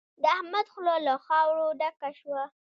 د 0.21 0.23
احمد 0.37 0.65
خوله 0.73 0.95
له 1.07 1.13
خاورو 1.25 1.65
ډکه 1.79 2.09
شوه. 2.19 2.43